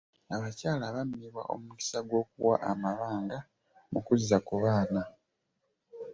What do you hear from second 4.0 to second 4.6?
kuzza ku